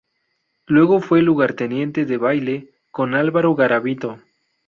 [0.65, 4.17] Luego fue lugarteniente de Baile con Álvaro Garavito.